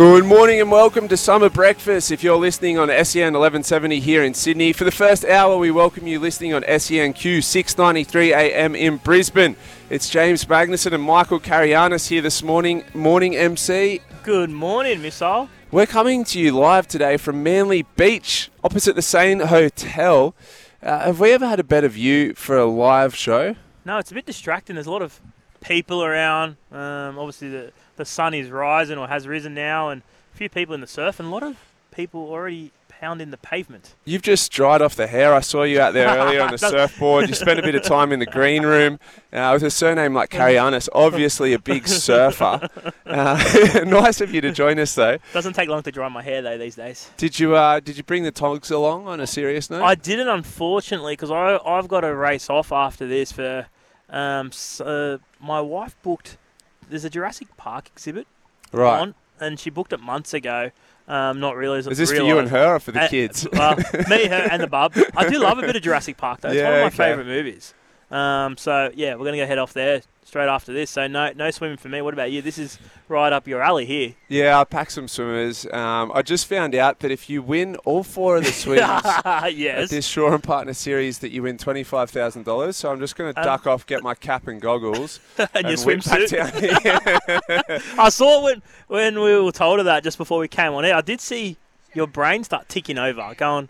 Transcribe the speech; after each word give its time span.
Good 0.00 0.24
morning 0.24 0.62
and 0.62 0.70
welcome 0.70 1.08
to 1.08 1.16
Summer 1.18 1.50
Breakfast. 1.50 2.10
If 2.10 2.24
you're 2.24 2.38
listening 2.38 2.78
on 2.78 2.88
SEN 2.88 3.34
1170 3.34 4.00
here 4.00 4.24
in 4.24 4.32
Sydney, 4.32 4.72
for 4.72 4.84
the 4.84 4.90
first 4.90 5.26
hour 5.26 5.58
we 5.58 5.70
welcome 5.70 6.06
you 6.06 6.18
listening 6.18 6.54
on 6.54 6.62
SENQ 6.62 7.44
693 7.44 8.32
AM 8.32 8.74
in 8.74 8.96
Brisbane. 8.96 9.56
It's 9.90 10.08
James 10.08 10.46
Magnussen 10.46 10.94
and 10.94 11.02
Michael 11.02 11.38
Carayannis 11.38 12.08
here 12.08 12.22
this 12.22 12.42
morning. 12.42 12.82
Morning 12.94 13.36
MC. 13.36 14.00
Good 14.22 14.48
morning, 14.48 15.02
Missile. 15.02 15.50
We're 15.70 15.84
coming 15.84 16.24
to 16.24 16.40
you 16.40 16.52
live 16.52 16.88
today 16.88 17.18
from 17.18 17.42
Manly 17.42 17.82
Beach, 17.82 18.50
opposite 18.64 18.96
the 18.96 19.02
Steyne 19.02 19.40
Hotel. 19.40 20.34
Uh, 20.82 21.00
have 21.00 21.20
we 21.20 21.32
ever 21.32 21.46
had 21.46 21.60
a 21.60 21.64
better 21.64 21.88
view 21.88 22.32
for 22.32 22.56
a 22.56 22.64
live 22.64 23.14
show? 23.14 23.54
No, 23.84 23.98
it's 23.98 24.10
a 24.10 24.14
bit 24.14 24.24
distracting. 24.24 24.76
There's 24.76 24.86
a 24.86 24.92
lot 24.92 25.02
of 25.02 25.20
people 25.60 26.02
around. 26.02 26.56
Um, 26.72 27.18
obviously, 27.18 27.50
the, 27.50 27.72
the 28.00 28.04
sun 28.06 28.34
is 28.34 28.50
rising 28.50 28.98
or 28.98 29.08
has 29.08 29.28
risen 29.28 29.54
now, 29.54 29.90
and 29.90 30.02
a 30.34 30.36
few 30.36 30.48
people 30.48 30.74
in 30.74 30.80
the 30.80 30.86
surf, 30.86 31.20
and 31.20 31.28
a 31.28 31.30
lot 31.30 31.42
of 31.42 31.56
people 31.90 32.20
already 32.22 32.72
pounding 32.88 33.30
the 33.30 33.36
pavement. 33.36 33.94
You've 34.04 34.22
just 34.22 34.50
dried 34.52 34.82
off 34.82 34.94
the 34.94 35.06
hair. 35.06 35.34
I 35.34 35.40
saw 35.40 35.62
you 35.62 35.80
out 35.80 35.92
there 35.92 36.08
earlier 36.08 36.42
on 36.42 36.50
the 36.50 36.58
surfboard. 36.72 37.28
You 37.28 37.34
spent 37.34 37.58
a 37.58 37.62
bit 37.62 37.74
of 37.74 37.82
time 37.82 38.12
in 38.12 38.20
the 38.20 38.26
green 38.26 38.62
room 38.62 38.98
uh, 39.32 39.50
with 39.52 39.62
a 39.62 39.70
surname 39.70 40.14
like 40.14 40.30
Carayannis, 40.30 40.88
obviously 40.94 41.52
a 41.52 41.58
big 41.58 41.86
surfer. 41.86 42.68
Uh, 43.10 43.82
nice 43.86 44.20
of 44.20 44.32
you 44.32 44.40
to 44.40 44.52
join 44.52 44.78
us, 44.78 44.94
though. 44.94 45.18
Doesn't 45.32 45.54
take 45.54 45.68
long 45.68 45.82
to 45.82 45.90
dry 45.90 46.08
my 46.08 46.22
hair 46.22 46.42
though 46.42 46.56
these 46.56 46.76
days. 46.76 47.10
Did 47.16 47.40
you 47.40 47.56
uh, 47.56 47.80
did 47.80 47.96
you 47.96 48.04
bring 48.04 48.22
the 48.22 48.30
togs 48.30 48.70
along 48.70 49.08
on 49.08 49.18
a 49.18 49.26
serious 49.26 49.68
note? 49.68 49.82
I 49.82 49.96
didn't, 49.96 50.28
unfortunately, 50.28 51.14
because 51.14 51.32
I 51.32 51.58
I've 51.66 51.88
got 51.88 52.02
to 52.02 52.14
race 52.14 52.48
off 52.48 52.70
after 52.70 53.08
this 53.08 53.32
for. 53.32 53.66
Um, 54.08 54.48
s 54.48 54.80
uh, 54.80 55.18
my 55.40 55.60
wife 55.60 55.96
booked. 56.04 56.36
There's 56.90 57.04
a 57.04 57.10
Jurassic 57.10 57.56
Park 57.56 57.88
exhibit 57.92 58.26
right. 58.72 59.00
on, 59.00 59.14
and 59.38 59.58
she 59.58 59.70
booked 59.70 59.92
it 59.92 60.00
months 60.00 60.34
ago. 60.34 60.70
Um, 61.08 61.40
not 61.40 61.56
really. 61.56 61.78
Is 61.80 61.86
this 61.86 62.10
for 62.12 62.22
you 62.22 62.38
and 62.38 62.48
her 62.50 62.74
or 62.76 62.78
for 62.78 62.92
the 62.92 63.02
Uh, 63.02 63.08
kids? 63.08 63.46
well, 63.52 63.76
me, 64.08 64.26
her, 64.28 64.48
and 64.50 64.62
the 64.62 64.66
bub. 64.70 64.94
I 65.16 65.28
do 65.28 65.38
love 65.38 65.58
a 65.58 65.62
bit 65.62 65.74
of 65.74 65.82
Jurassic 65.82 66.16
Park, 66.16 66.40
though. 66.40 66.50
It's 66.50 66.62
one 66.62 66.72
of 66.72 66.80
my 66.80 66.86
okay. 66.86 66.96
favourite 66.96 67.26
movies. 67.26 67.74
Um, 68.10 68.56
so 68.56 68.90
yeah, 68.94 69.14
we're 69.14 69.24
gonna 69.24 69.36
go 69.36 69.46
head 69.46 69.58
off 69.58 69.72
there 69.72 70.02
straight 70.24 70.48
after 70.48 70.72
this. 70.72 70.90
So 70.90 71.06
no, 71.08 71.32
no 71.34 71.50
swimming 71.50 71.76
for 71.76 71.88
me. 71.88 72.02
What 72.02 72.14
about 72.14 72.30
you? 72.30 72.40
This 72.42 72.58
is 72.58 72.78
right 73.08 73.32
up 73.32 73.46
your 73.48 73.62
alley 73.62 73.84
here. 73.86 74.14
Yeah, 74.28 74.58
I 74.60 74.64
packed 74.64 74.92
some 74.92 75.08
swimmers. 75.08 75.66
Um, 75.72 76.10
I 76.14 76.22
just 76.22 76.46
found 76.46 76.74
out 76.74 77.00
that 77.00 77.10
if 77.10 77.28
you 77.30 77.42
win 77.42 77.76
all 77.84 78.02
four 78.04 78.36
of 78.36 78.44
the 78.44 78.50
swims 78.52 78.80
at 78.82 79.88
this 79.90 80.06
Shaw 80.06 80.32
and 80.34 80.42
Partner 80.42 80.72
series, 80.72 81.18
that 81.20 81.30
you 81.30 81.42
win 81.42 81.56
twenty 81.58 81.82
five 81.84 82.10
thousand 82.10 82.44
dollars. 82.44 82.76
So 82.76 82.90
I'm 82.90 82.98
just 83.00 83.16
going 83.16 83.32
to 83.34 83.40
Um, 83.40 83.44
duck 83.44 83.66
off, 83.66 83.86
get 83.86 84.02
my 84.02 84.14
cap 84.14 84.46
and 84.48 84.60
goggles, 84.60 85.20
and 85.54 85.68
your 85.68 85.78
whip 85.84 86.04
back 86.04 86.20
swimsuit. 86.20 86.30
down 86.30 87.70
here. 87.70 87.80
I 87.98 88.08
saw 88.08 88.42
when 88.44 88.62
when 88.88 89.20
we 89.20 89.38
were 89.40 89.52
told 89.52 89.78
of 89.78 89.84
that 89.86 90.02
just 90.04 90.18
before 90.18 90.38
we 90.38 90.48
came 90.48 90.72
on 90.72 90.84
air. 90.84 90.94
I 90.96 91.00
did 91.00 91.20
see 91.20 91.56
your 91.94 92.06
brain 92.06 92.44
start 92.44 92.68
ticking 92.68 92.98
over, 92.98 93.34
going, 93.36 93.68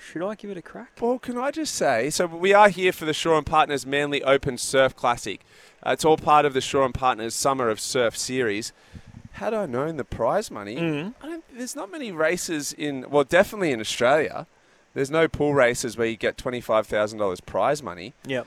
"Should 0.00 0.22
I 0.22 0.34
give 0.34 0.50
it 0.50 0.56
a 0.56 0.62
crack?" 0.62 0.92
Well, 1.00 1.18
can 1.18 1.36
I 1.38 1.50
just 1.50 1.74
say, 1.74 2.10
so 2.10 2.26
we 2.26 2.52
are 2.54 2.68
here 2.68 2.92
for 2.92 3.04
the 3.04 3.12
Shaw 3.14 3.36
and 3.36 3.46
Partners 3.46 3.86
Manly 3.86 4.22
Open 4.22 4.58
Surf 4.58 4.94
Classic. 4.96 5.40
Uh, 5.86 5.90
it's 5.90 6.04
all 6.04 6.16
part 6.16 6.44
of 6.44 6.52
the 6.54 6.60
Shaw 6.60 6.84
and 6.84 6.94
Partners 6.94 7.34
Summer 7.34 7.68
of 7.68 7.80
Surf 7.80 8.16
series. 8.16 8.72
Had 9.32 9.54
I 9.54 9.66
known 9.66 9.96
the 9.96 10.04
prize 10.04 10.50
money, 10.50 10.76
Mm. 10.76 11.14
I 11.22 11.26
don't, 11.26 11.44
there's 11.56 11.76
not 11.76 11.90
many 11.90 12.10
races 12.12 12.72
in, 12.72 13.06
well, 13.08 13.24
definitely 13.24 13.70
in 13.72 13.80
Australia. 13.80 14.46
There's 14.92 15.10
no 15.10 15.28
pool 15.28 15.54
races 15.54 15.96
where 15.96 16.08
you 16.08 16.16
get 16.16 16.36
$25,000 16.36 17.46
prize 17.46 17.82
money. 17.82 18.12
Yep. 18.26 18.46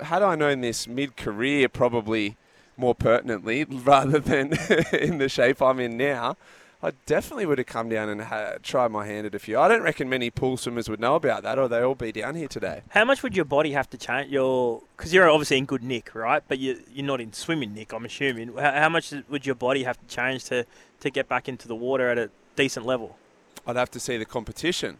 Had 0.00 0.22
I 0.22 0.34
known 0.36 0.62
this 0.62 0.88
mid 0.88 1.16
career, 1.16 1.68
probably 1.68 2.36
more 2.78 2.94
pertinently, 2.94 3.64
rather 3.68 4.18
than 4.18 4.54
in 4.92 5.18
the 5.18 5.28
shape 5.28 5.60
I'm 5.60 5.78
in 5.78 5.96
now, 5.98 6.36
I 6.84 6.90
definitely 7.06 7.46
would 7.46 7.58
have 7.58 7.68
come 7.68 7.88
down 7.88 8.08
and 8.08 8.22
ha- 8.22 8.54
tried 8.60 8.90
my 8.90 9.06
hand 9.06 9.24
at 9.24 9.34
a 9.36 9.38
few. 9.38 9.56
I 9.58 9.68
don't 9.68 9.82
reckon 9.82 10.08
many 10.08 10.30
pool 10.30 10.56
swimmers 10.56 10.88
would 10.88 10.98
know 10.98 11.14
about 11.14 11.44
that, 11.44 11.56
or 11.56 11.68
they 11.68 11.80
all 11.80 11.94
be 11.94 12.10
down 12.10 12.34
here 12.34 12.48
today. 12.48 12.82
How 12.88 13.04
much 13.04 13.22
would 13.22 13.36
your 13.36 13.44
body 13.44 13.70
have 13.72 13.88
to 13.90 13.96
change? 13.96 14.32
Your 14.32 14.82
because 14.96 15.14
you're 15.14 15.30
obviously 15.30 15.58
in 15.58 15.64
good 15.64 15.84
nick, 15.84 16.12
right? 16.12 16.42
But 16.46 16.58
you 16.58 16.80
you're 16.92 17.06
not 17.06 17.20
in 17.20 17.32
swimming 17.32 17.72
nick. 17.72 17.92
I'm 17.92 18.04
assuming. 18.04 18.56
How, 18.56 18.72
how 18.72 18.88
much 18.88 19.14
would 19.28 19.46
your 19.46 19.54
body 19.54 19.84
have 19.84 19.96
to 20.00 20.06
change 20.12 20.44
to 20.46 20.66
to 21.00 21.10
get 21.10 21.28
back 21.28 21.48
into 21.48 21.68
the 21.68 21.76
water 21.76 22.08
at 22.08 22.18
a 22.18 22.30
decent 22.56 22.84
level? 22.84 23.16
I'd 23.64 23.76
have 23.76 23.90
to 23.92 24.00
see 24.00 24.16
the 24.16 24.24
competition. 24.24 24.96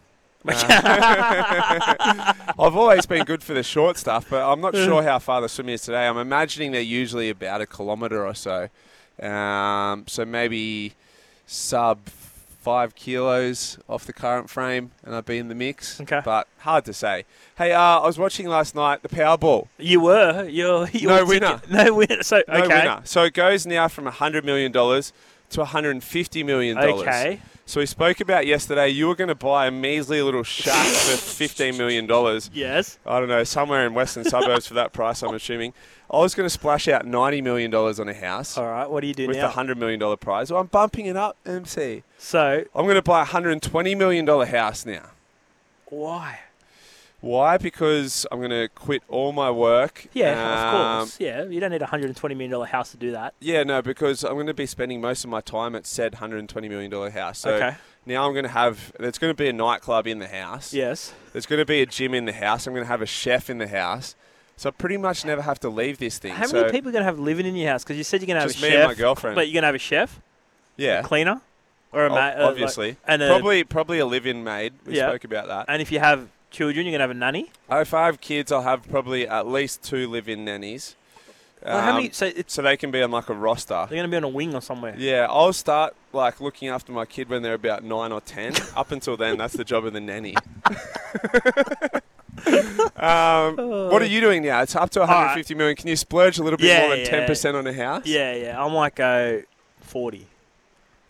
Uh, 0.46 0.52
I've 2.58 2.76
always 2.76 3.06
been 3.06 3.24
good 3.24 3.42
for 3.42 3.54
the 3.54 3.64
short 3.64 3.96
stuff, 3.96 4.26
but 4.30 4.48
I'm 4.48 4.60
not 4.60 4.74
sure 4.76 5.02
how 5.02 5.18
far 5.18 5.40
the 5.40 5.48
swim 5.48 5.68
is 5.68 5.82
today. 5.82 6.06
I'm 6.06 6.18
imagining 6.18 6.70
they're 6.70 6.80
usually 6.80 7.28
about 7.30 7.60
a 7.60 7.66
kilometre 7.66 8.24
or 8.24 8.34
so. 8.34 8.68
Um, 9.20 10.04
so 10.06 10.24
maybe 10.24 10.94
sub 11.52 11.98
five 12.08 12.94
kilos 12.94 13.76
off 13.88 14.04
the 14.06 14.12
current 14.12 14.48
frame, 14.48 14.92
and 15.02 15.14
I'd 15.14 15.24
be 15.24 15.38
in 15.38 15.48
the 15.48 15.54
mix. 15.54 16.00
Okay. 16.00 16.20
But 16.24 16.46
hard 16.58 16.84
to 16.84 16.92
say. 16.92 17.24
Hey, 17.58 17.72
uh, 17.72 17.80
I 17.80 18.06
was 18.06 18.18
watching 18.18 18.46
last 18.46 18.74
night 18.74 19.02
the 19.02 19.08
Powerball. 19.08 19.66
You 19.78 20.00
were. 20.00 20.48
You're. 20.48 20.88
you 20.92 21.08
No 21.08 21.18
were 21.22 21.26
winner. 21.26 21.54
ticket- 21.58 21.70
No 21.70 21.94
winner. 21.94 22.22
So 22.22 22.42
No 22.48 22.54
okay. 22.64 22.68
winner. 22.68 23.00
So 23.04 23.24
it 23.24 23.34
goes 23.34 23.66
now 23.66 23.88
from 23.88 24.04
$100 24.06 24.44
million 24.44 24.72
to 24.72 24.80
$150 25.52 26.46
million. 26.46 26.78
Okay. 26.78 27.40
So 27.72 27.80
we 27.80 27.86
spoke 27.86 28.20
about 28.20 28.46
yesterday. 28.46 28.90
You 28.90 29.08
were 29.08 29.14
going 29.14 29.28
to 29.28 29.34
buy 29.34 29.66
a 29.66 29.70
measly 29.70 30.20
little 30.20 30.42
shack 30.42 30.86
for 30.86 31.16
fifteen 31.16 31.78
million 31.78 32.06
dollars. 32.06 32.50
Yes. 32.52 32.98
I 33.06 33.18
don't 33.18 33.30
know, 33.30 33.44
somewhere 33.44 33.86
in 33.86 33.94
western 33.94 34.24
suburbs 34.24 34.66
for 34.66 34.74
that 34.74 34.92
price. 34.92 35.22
I'm 35.22 35.34
assuming. 35.34 35.72
I 36.10 36.18
was 36.18 36.34
going 36.34 36.44
to 36.44 36.50
splash 36.50 36.86
out 36.86 37.06
ninety 37.06 37.40
million 37.40 37.70
dollars 37.70 37.98
on 37.98 38.10
a 38.10 38.14
house 38.14 38.58
All 38.58 38.66
right. 38.66 38.90
What 38.90 39.00
do 39.00 39.06
you 39.06 39.14
do 39.14 39.26
with 39.26 39.38
now? 39.38 39.46
a 39.46 39.50
hundred 39.50 39.78
million 39.78 39.98
dollar 39.98 40.18
prize. 40.18 40.50
Well, 40.50 40.60
I'm 40.60 40.66
bumping 40.66 41.06
it 41.06 41.16
up, 41.16 41.38
MC. 41.46 42.02
so 42.18 42.62
I'm 42.74 42.84
going 42.84 42.96
to 42.96 43.00
buy 43.00 43.22
a 43.22 43.24
hundred 43.24 43.52
and 43.52 43.62
twenty 43.62 43.94
million 43.94 44.26
dollar 44.26 44.44
house 44.44 44.84
now. 44.84 45.06
why? 45.86 46.40
Why? 47.22 47.56
Because 47.56 48.26
I'm 48.30 48.38
going 48.40 48.50
to 48.50 48.68
quit 48.74 49.02
all 49.08 49.32
my 49.32 49.48
work. 49.50 50.06
Yeah, 50.12 50.32
Um, 50.32 50.42
of 50.66 50.98
course. 51.08 51.20
Yeah, 51.20 51.44
you 51.44 51.60
don't 51.60 51.70
need 51.70 51.80
a 51.80 51.86
hundred 51.86 52.06
and 52.06 52.16
twenty 52.16 52.34
million 52.34 52.50
dollar 52.50 52.66
house 52.66 52.90
to 52.90 52.96
do 52.96 53.12
that. 53.12 53.32
Yeah, 53.40 53.62
no, 53.62 53.80
because 53.80 54.24
I'm 54.24 54.34
going 54.34 54.48
to 54.48 54.54
be 54.54 54.66
spending 54.66 55.00
most 55.00 55.22
of 55.24 55.30
my 55.30 55.40
time 55.40 55.74
at 55.76 55.86
said 55.86 56.16
hundred 56.16 56.38
and 56.40 56.48
twenty 56.48 56.68
million 56.68 56.90
dollar 56.90 57.10
house. 57.10 57.38
So 57.38 57.54
okay. 57.54 57.76
now 58.06 58.26
I'm 58.26 58.32
going 58.32 58.44
to 58.44 58.50
have. 58.50 58.92
There's 58.98 59.18
going 59.18 59.30
to 59.30 59.36
be 59.40 59.48
a 59.48 59.52
nightclub 59.52 60.06
in 60.08 60.18
the 60.18 60.26
house. 60.26 60.74
Yes. 60.74 61.14
There's 61.32 61.46
going 61.46 61.60
to 61.60 61.64
be 61.64 61.80
a 61.80 61.86
gym 61.86 62.12
in 62.12 62.24
the 62.24 62.32
house. 62.32 62.66
I'm 62.66 62.74
going 62.74 62.84
to 62.84 62.88
have 62.90 63.02
a 63.02 63.06
chef 63.06 63.48
in 63.48 63.58
the 63.58 63.68
house. 63.68 64.16
So 64.56 64.68
I 64.68 64.72
pretty 64.72 64.96
much 64.96 65.24
never 65.24 65.42
have 65.42 65.58
to 65.60 65.68
leave 65.68 65.98
this 65.98 66.18
thing. 66.18 66.34
How 66.34 66.46
so 66.46 66.60
many 66.60 66.70
people 66.72 66.90
are 66.90 66.92
gonna 66.92 67.06
have 67.06 67.18
living 67.18 67.46
in 67.46 67.56
your 67.56 67.70
house? 67.70 67.82
Because 67.82 67.96
you 67.96 68.04
said 68.04 68.20
you're 68.20 68.26
gonna 68.28 68.40
have 68.40 68.50
just 68.50 68.62
a 68.62 68.66
me 68.66 68.70
chef, 68.70 68.78
and 68.80 68.88
my 68.88 68.94
girlfriend. 68.94 69.34
but 69.34 69.48
you're 69.48 69.54
gonna 69.54 69.66
have 69.66 69.74
a 69.74 69.78
chef, 69.78 70.20
yeah, 70.76 71.00
a 71.00 71.02
cleaner, 71.02 71.40
or 71.90 72.02
a 72.02 72.06
ob- 72.06 72.12
ma- 72.12 72.16
uh, 72.16 72.20
like- 72.28 72.36
obviously. 72.38 72.96
and 73.08 73.22
a, 73.22 73.28
probably 73.28 73.64
probably 73.64 73.98
a 73.98 74.06
live-in 74.06 74.44
maid. 74.44 74.74
We 74.86 74.96
Yeah. 74.96 75.08
spoke 75.08 75.24
about 75.24 75.48
that. 75.48 75.64
And 75.68 75.82
if 75.82 75.90
you 75.90 75.98
have 75.98 76.28
children, 76.52 76.86
you're 76.86 76.92
gonna 76.92 77.02
have 77.02 77.10
a 77.10 77.14
nanny. 77.14 77.50
Oh, 77.68 77.80
If 77.80 77.92
I 77.94 78.06
have 78.06 78.20
kids, 78.20 78.52
I'll 78.52 78.62
have 78.62 78.88
probably 78.88 79.26
at 79.26 79.46
least 79.48 79.82
two 79.82 80.08
live-in 80.08 80.44
nannies. 80.44 80.94
Well, 81.64 81.80
how 81.80 81.90
Um, 81.90 81.96
many? 81.96 82.10
So 82.10 82.26
it's, 82.26 82.54
so 82.54 82.62
they 82.62 82.76
can 82.76 82.90
be 82.90 83.02
on 83.02 83.10
like 83.10 83.28
a 83.28 83.34
roster. 83.34 83.86
they're 83.88 83.98
gonna 83.98 84.08
be 84.08 84.16
on 84.16 84.24
a 84.24 84.28
wing 84.28 84.54
or 84.54 84.60
somewhere. 84.60 84.94
Yeah, 84.98 85.26
I'll 85.30 85.52
start 85.52 85.94
like 86.12 86.40
looking 86.40 86.68
after 86.68 86.92
my 86.92 87.04
kid 87.06 87.28
when 87.28 87.42
they're 87.42 87.54
about 87.54 87.82
nine 87.84 88.10
or 88.12 88.20
ten. 88.20 88.54
Up 88.76 88.90
until 88.92 89.16
then, 89.16 89.38
that's 89.38 89.54
the 89.54 89.64
job 89.64 89.84
of 89.86 89.92
the 89.92 90.00
nanny. 90.00 90.34
um, 92.96 93.56
what 93.90 94.02
are 94.02 94.06
you 94.06 94.20
doing 94.20 94.42
now? 94.42 94.62
It's 94.62 94.74
up 94.74 94.90
to 94.90 95.00
150 95.00 95.54
million. 95.54 95.76
Can 95.76 95.88
you 95.88 95.96
splurge 95.96 96.38
a 96.38 96.42
little 96.42 96.56
bit 96.56 96.66
Yeah, 96.66 96.80
more 96.80 96.90
than 96.90 97.00
yeah. 97.00 97.10
10 97.10 97.26
percent 97.26 97.56
on 97.56 97.66
a 97.66 97.72
house? 97.72 98.06
Yeah, 98.06 98.34
yeah. 98.34 98.62
I 98.64 98.68
might 98.72 98.94
go 98.94 99.42
40, 99.80 100.26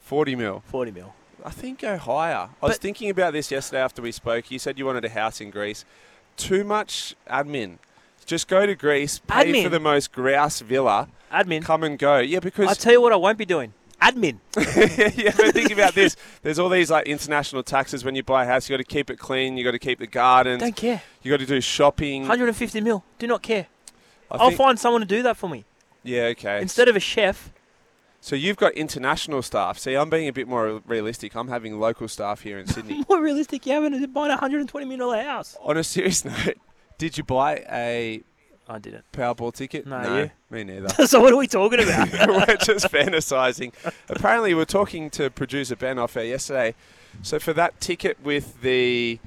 40 0.02 0.34
mil. 0.36 0.62
40 0.66 0.90
mil. 0.90 1.14
I 1.44 1.50
think 1.50 1.80
go 1.80 1.96
higher. 1.98 2.48
I 2.62 2.66
was 2.66 2.78
thinking 2.78 3.10
about 3.10 3.32
this 3.32 3.50
yesterday 3.50 3.80
after 3.82 4.00
we 4.02 4.12
spoke. 4.12 4.50
You 4.50 4.58
said 4.58 4.78
you 4.78 4.86
wanted 4.86 5.04
a 5.04 5.08
house 5.08 5.40
in 5.40 5.50
Greece. 5.50 5.84
Too 6.36 6.64
much 6.64 7.14
admin. 7.28 7.78
Just 8.24 8.46
go 8.48 8.64
to 8.66 8.74
Greece, 8.74 9.18
pay 9.26 9.52
Admin? 9.52 9.64
for 9.64 9.68
the 9.68 9.80
most 9.80 10.12
grouse 10.12 10.60
villa, 10.60 11.08
Admin. 11.32 11.62
come 11.64 11.82
and 11.82 11.98
go. 11.98 12.18
Yeah, 12.18 12.38
because 12.38 12.68
I'll 12.68 12.74
tell 12.76 12.92
you 12.92 13.00
what 13.00 13.12
I 13.12 13.16
won't 13.16 13.36
be 13.36 13.44
doing. 13.44 13.74
Admin. 14.00 14.38
yeah, 15.16 15.32
but 15.36 15.52
think 15.52 15.70
about 15.72 15.94
this. 15.94 16.16
There's 16.42 16.58
all 16.58 16.68
these 16.68 16.90
like 16.90 17.06
international 17.06 17.62
taxes 17.62 18.04
when 18.04 18.14
you 18.14 18.22
buy 18.22 18.44
a 18.44 18.46
house. 18.46 18.68
You 18.68 18.76
got 18.76 18.78
to 18.84 18.88
keep 18.88 19.10
it 19.10 19.18
clean. 19.18 19.56
You 19.56 19.64
got 19.64 19.72
to 19.72 19.78
keep 19.78 19.98
the 19.98 20.06
gardens. 20.06 20.60
Don't 20.62 20.74
care. 20.76 21.02
You 21.22 21.30
got 21.30 21.40
to 21.40 21.46
do 21.46 21.60
shopping. 21.60 22.22
150 22.22 22.80
mil. 22.80 23.04
Do 23.18 23.26
not 23.26 23.42
care. 23.42 23.66
I 24.30 24.36
I'll 24.36 24.48
think- 24.48 24.58
find 24.58 24.78
someone 24.78 25.02
to 25.02 25.06
do 25.06 25.22
that 25.24 25.36
for 25.36 25.48
me 25.48 25.64
Yeah, 26.02 26.22
okay. 26.32 26.60
instead 26.60 26.88
of 26.88 26.96
a 26.96 27.00
chef. 27.00 27.51
So 28.24 28.36
you've 28.36 28.56
got 28.56 28.72
international 28.74 29.42
staff. 29.42 29.80
See, 29.80 29.94
I'm 29.96 30.08
being 30.08 30.28
a 30.28 30.32
bit 30.32 30.46
more 30.46 30.80
realistic. 30.86 31.34
I'm 31.34 31.48
having 31.48 31.80
local 31.80 32.06
staff 32.06 32.42
here 32.42 32.56
in 32.56 32.68
Sydney. 32.68 33.04
More 33.08 33.20
realistic, 33.20 33.66
you 33.66 33.72
haven't 33.72 34.12
buying 34.12 34.30
a 34.30 34.34
120 34.34 34.86
million 34.86 35.00
dollar 35.00 35.20
house. 35.24 35.56
On 35.60 35.76
a 35.76 35.82
serious 35.82 36.24
note, 36.46 36.56
did 36.98 37.18
you 37.18 37.24
buy 37.24 37.64
a 37.68 38.22
I 38.68 38.78
didn't. 38.78 39.10
Powerball 39.12 39.52
ticket? 39.52 39.88
No, 39.88 40.18
you? 40.18 40.30
me 40.50 40.62
neither. 40.62 40.88
so 41.06 41.20
what 41.20 41.32
are 41.32 41.36
we 41.36 41.48
talking 41.48 41.82
about? 41.82 42.12
we're 42.28 42.56
just 42.58 42.86
fantasizing. 42.92 43.72
Apparently, 44.08 44.54
we're 44.54 44.66
talking 44.66 45.10
to 45.10 45.28
producer 45.28 45.74
Ben 45.74 45.98
off 45.98 46.16
air 46.16 46.24
yesterday. 46.24 46.76
So 47.22 47.40
for 47.40 47.52
that 47.54 47.80
ticket 47.80 48.22
with 48.22 48.62
the 48.62 49.18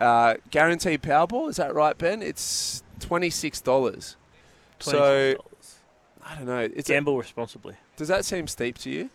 uh, 0.00 0.34
guaranteed 0.50 1.02
Powerball, 1.02 1.50
is 1.50 1.56
that 1.56 1.72
right, 1.72 1.96
Ben? 1.96 2.20
It's 2.20 2.82
twenty 2.98 3.30
six 3.30 3.60
dollars. 3.60 4.16
So 4.80 5.34
$26. 5.34 5.36
I 6.28 6.34
don't 6.34 6.46
know. 6.46 6.68
It's 6.74 6.88
gamble 6.88 7.16
responsibly. 7.18 7.74
does 7.96 8.08
that 8.08 8.24
seem 8.24 8.46
steep 8.48 8.76
to 8.78 8.90
you? 8.90 9.10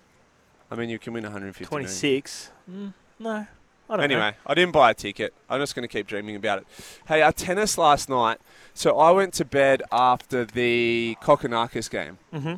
I 0.72 0.76
mean, 0.76 0.90
you 0.90 0.98
can 0.98 1.12
win 1.14 1.24
150 1.24 1.66
million. 1.76 1.86
26. 1.88 2.52
Mm, 2.72 2.94
no, 3.20 3.30
I 3.30 3.46
don't 3.90 3.98
know. 3.98 4.04
Anyway, 4.04 4.34
I 4.48 4.54
didn't 4.54 4.72
buy 4.72 4.92
a 4.92 4.94
ticket. 4.94 5.34
I'm 5.50 5.60
just 5.60 5.76
going 5.76 5.84
to 5.84 5.90
keep 5.92 6.08
dreaming 6.08 6.38
about 6.38 6.60
it. 6.60 6.68
Hey, 7.08 7.22
our 7.22 7.34
tennis 7.34 7.78
last 7.78 8.08
night. 8.10 8.38
So 8.74 8.98
I 8.98 9.12
went 9.12 9.34
to 9.36 9.44
bed 9.46 9.84
after 9.92 10.46
the 10.46 11.18
Kokkinakis 11.22 11.90
game. 11.90 12.18
hmm 12.32 12.54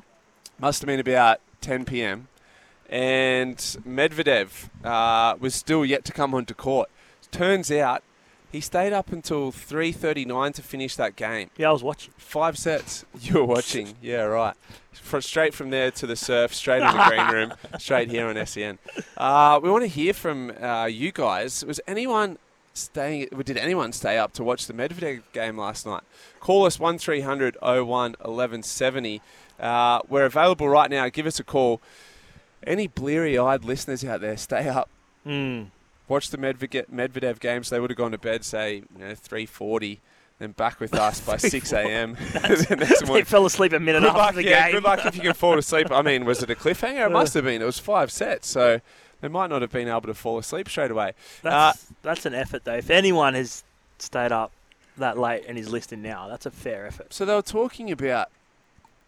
Must 0.59 0.81
have 0.81 0.87
been 0.87 0.99
about 0.99 1.39
10 1.61 1.85
p.m. 1.85 2.27
And 2.87 3.57
Medvedev 3.57 4.69
uh, 4.83 5.35
was 5.39 5.55
still 5.55 5.83
yet 5.83 6.05
to 6.05 6.11
come 6.13 6.35
onto 6.35 6.53
court. 6.53 6.89
Turns 7.31 7.71
out 7.71 8.03
he 8.53 8.61
stayed 8.61 8.93
up 8.93 9.11
until 9.11 9.51
3:39 9.51 10.53
to 10.53 10.61
finish 10.61 10.95
that 10.95 11.15
game. 11.17 11.49
Yeah, 11.57 11.69
I 11.69 11.71
was 11.73 11.83
watching. 11.83 12.13
Five 12.17 12.57
sets. 12.57 13.03
You 13.19 13.39
were 13.39 13.45
watching. 13.45 13.95
Yeah, 14.01 14.21
right. 14.23 14.55
Fr 14.93 15.19
straight 15.19 15.53
from 15.53 15.71
there 15.71 15.89
to 15.91 16.07
the 16.07 16.15
surf, 16.15 16.53
straight 16.53 16.81
in 16.81 16.95
the 16.95 17.03
green 17.07 17.27
room, 17.31 17.53
straight 17.79 18.09
here 18.09 18.27
on 18.27 18.45
SEN. 18.45 18.77
Uh, 19.17 19.59
we 19.61 19.69
want 19.71 19.83
to 19.83 19.87
hear 19.87 20.13
from 20.13 20.51
uh, 20.61 20.85
you 20.85 21.11
guys. 21.11 21.65
Was 21.65 21.81
anyone 21.87 22.37
staying? 22.75 23.29
Did 23.43 23.57
anyone 23.57 23.91
stay 23.91 24.17
up 24.19 24.33
to 24.33 24.43
watch 24.43 24.67
the 24.67 24.73
Medvedev 24.73 25.23
game 25.33 25.57
last 25.57 25.85
night? 25.85 26.03
Call 26.39 26.65
us 26.65 26.79
1300 26.79 27.57
01 27.61 27.87
1170. 27.87 29.21
Uh, 29.59 29.99
we're 30.07 30.25
available 30.25 30.69
right 30.69 30.91
now. 30.91 31.09
Give 31.09 31.25
us 31.25 31.39
a 31.39 31.43
call. 31.43 31.81
Any 32.65 32.87
bleary-eyed 32.87 33.65
listeners 33.65 34.05
out 34.05 34.21
there, 34.21 34.37
stay 34.37 34.69
up. 34.69 34.89
Mm. 35.25 35.67
Watch 36.13 36.29
the 36.29 36.37
Medvedev, 36.37 36.91
Medvedev 36.91 37.39
games. 37.39 37.71
They 37.71 37.79
would 37.79 37.89
have 37.89 37.97
gone 37.97 38.11
to 38.11 38.19
bed, 38.19 38.45
say, 38.45 38.83
you 38.95 38.99
know, 38.99 39.13
3:40, 39.15 39.97
then 40.37 40.51
back 40.51 40.79
with 40.79 40.93
us 40.93 41.19
by 41.21 41.37
6 41.37 41.73
a.m. 41.73 42.13
the 42.33 42.75
next 42.79 43.11
they 43.11 43.23
fell 43.23 43.47
asleep 43.47 43.73
a 43.73 43.79
minute 43.79 44.01
Good 44.01 44.09
after 44.09 44.19
luck, 44.19 44.35
the 44.35 44.43
yeah, 44.43 44.65
game. 44.65 44.73
good 44.73 44.83
luck 44.83 45.03
if 45.07 45.15
you 45.15 45.23
can 45.23 45.33
fall 45.33 45.57
asleep. 45.57 45.91
I 45.91 46.03
mean, 46.03 46.23
was 46.23 46.43
it 46.43 46.51
a 46.51 46.55
cliffhanger? 46.55 47.07
It 47.07 47.11
must 47.11 47.33
have 47.33 47.45
been. 47.45 47.63
It 47.63 47.65
was 47.65 47.79
five 47.79 48.11
sets, 48.11 48.47
so 48.47 48.79
they 49.21 49.27
might 49.27 49.49
not 49.49 49.63
have 49.63 49.71
been 49.71 49.87
able 49.87 50.01
to 50.01 50.13
fall 50.13 50.37
asleep 50.37 50.69
straight 50.69 50.91
away. 50.91 51.13
That's, 51.41 51.81
uh, 51.83 51.93
that's 52.03 52.27
an 52.27 52.35
effort, 52.35 52.63
though. 52.63 52.75
If 52.75 52.91
anyone 52.91 53.33
has 53.33 53.63
stayed 53.97 54.31
up 54.31 54.51
that 54.97 55.17
late 55.17 55.45
and 55.47 55.57
is 55.57 55.71
listening 55.71 56.03
now, 56.03 56.27
that's 56.27 56.45
a 56.45 56.51
fair 56.51 56.85
effort. 56.85 57.11
So 57.11 57.25
they 57.25 57.33
were 57.33 57.41
talking 57.41 57.89
about 57.89 58.29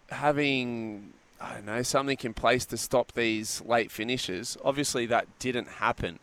having, 0.10 1.14
I 1.40 1.54
don't 1.54 1.68
know, 1.68 1.84
something 1.84 2.18
in 2.24 2.34
place 2.34 2.66
to 2.66 2.78
stop 2.78 3.12
these 3.12 3.62
late 3.64 3.92
finishes. 3.92 4.58
Obviously, 4.66 5.06
that 5.06 5.28
didn't 5.38 5.68
happen. 5.68 6.18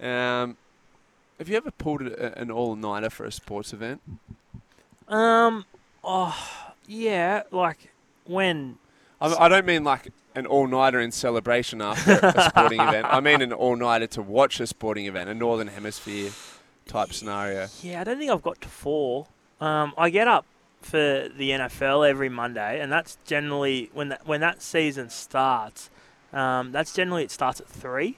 Um, 0.00 0.56
have 1.38 1.48
you 1.48 1.56
ever 1.56 1.70
pulled 1.70 2.02
a, 2.02 2.38
an 2.38 2.50
all-nighter 2.50 3.10
for 3.10 3.24
a 3.24 3.32
sports 3.32 3.72
event? 3.72 4.00
Um, 5.06 5.64
oh, 6.04 6.36
yeah, 6.86 7.42
like 7.50 7.92
when. 8.24 8.78
I, 9.20 9.34
I 9.34 9.48
don't 9.48 9.66
mean 9.66 9.84
like 9.84 10.12
an 10.34 10.46
all-nighter 10.46 11.00
in 11.00 11.12
celebration 11.12 11.80
after 11.80 12.12
a 12.12 12.48
sporting 12.48 12.80
event. 12.80 13.06
I 13.08 13.20
mean 13.20 13.42
an 13.42 13.52
all-nighter 13.52 14.06
to 14.08 14.22
watch 14.22 14.60
a 14.60 14.66
sporting 14.66 15.06
event, 15.06 15.28
a 15.30 15.34
Northern 15.34 15.68
Hemisphere 15.68 16.30
type 16.86 17.12
scenario. 17.12 17.68
Yeah, 17.82 18.00
I 18.00 18.04
don't 18.04 18.18
think 18.18 18.30
I've 18.30 18.42
got 18.42 18.60
to 18.62 18.68
four. 18.68 19.26
Um, 19.60 19.94
I 19.96 20.10
get 20.10 20.28
up 20.28 20.44
for 20.80 21.28
the 21.36 21.50
NFL 21.50 22.08
every 22.08 22.28
Monday, 22.28 22.80
and 22.80 22.90
that's 22.90 23.18
generally 23.24 23.90
when 23.92 24.10
that 24.10 24.26
when 24.26 24.40
that 24.40 24.62
season 24.62 25.10
starts. 25.10 25.90
Um, 26.32 26.72
that's 26.72 26.92
generally 26.92 27.24
it 27.24 27.30
starts 27.30 27.60
at 27.60 27.66
three 27.66 28.16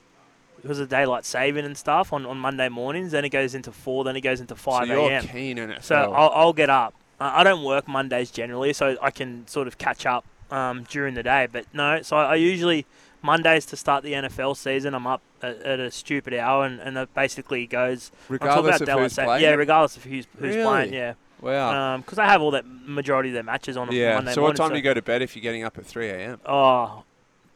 because 0.61 0.79
of 0.79 0.89
daylight 0.89 1.25
saving 1.25 1.65
and 1.65 1.77
stuff 1.77 2.13
on, 2.13 2.27
on 2.27 2.39
Monday 2.39 2.69
mornings. 2.69 3.13
Then 3.13 3.25
it 3.25 3.31
goes 3.31 3.55
into 3.55 3.73
four. 3.73 4.05
Then 4.05 4.17
it 4.17 4.21
goes 4.21 4.41
into 4.41 4.55
five 4.55 4.89
so 4.89 5.09
a.m. 5.09 5.27
keen 5.27 5.59
in 5.59 5.71
it. 5.71 5.85
So 5.85 5.97
I'll, 5.97 6.31
I'll 6.35 6.53
get 6.53 6.71
up. 6.71 6.95
I 7.21 7.41
I 7.41 7.45
don't 7.45 7.65
work 7.65 7.87
Mondays 7.89 8.31
generally, 8.31 8.73
so 8.73 8.97
I 9.01 9.11
can 9.11 9.47
sort 9.47 9.67
of 9.67 9.79
catch 9.79 10.07
up 10.07 10.25
um, 10.51 10.85
during 10.89 11.15
the 11.15 11.23
day. 11.23 11.49
But 11.51 11.67
no, 11.73 12.03
so 12.03 12.17
I, 12.17 12.35
usually 12.37 12.87
Mondays 13.23 13.67
to 13.67 13.77
start 13.77 14.05
the 14.05 14.13
NFL 14.13 14.57
season. 14.57 14.95
I'm 14.95 15.07
up 15.07 15.23
at, 15.43 15.61
at 15.63 15.81
a 15.81 15.91
stupid 15.91 16.35
hour, 16.35 16.65
and, 16.65 16.81
and 16.81 16.97
it 16.97 17.13
basically 17.15 17.67
goes. 17.67 18.11
Regardless 18.29 18.81
about 18.81 18.97
of 18.97 19.03
who's 19.03 19.15
playing. 19.15 19.43
Yeah, 19.43 19.51
regardless 19.55 19.97
of 19.97 20.05
who's 20.05 20.27
who's 20.39 20.57
Really? 20.57 20.65
playing. 20.65 20.93
Yeah, 20.93 21.15
wow. 21.41 21.99
because 21.99 22.19
I 22.19 22.27
have 22.27 22.43
all 22.43 22.51
that 22.53 22.65
majority 22.67 23.31
of 23.31 23.35
their 23.35 23.43
matches 23.43 23.77
on 23.77 23.93
yeah. 23.93 24.15
Monday 24.15 24.33
so 24.33 24.43
what 24.43 24.49
morning. 24.49 24.57
time 24.59 24.71
do 24.71 24.77
you 24.77 24.83
go 24.83 24.95
to 24.95 25.03
bed 25.03 25.23
if 25.23 25.37
you're 25.37 25.43
getting 25.43 25.65
up 25.65 25.79
at 25.79 25.87
3 25.87 26.09
a.m.? 26.09 26.41
Oh, 26.47 27.05